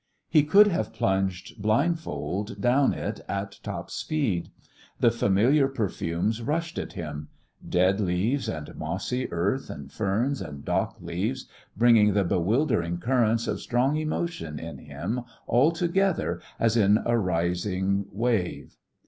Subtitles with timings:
[0.27, 4.49] He could have plunged blindfold down it at top speed.
[4.99, 7.27] The familiar perfumes rushed at him
[7.69, 11.45] dead leaves and mossy earth and ferns and dock leaves,
[11.77, 18.07] bringing the bewildering currents of strong emotion in him all together as in a rising
[18.11, 18.77] wave.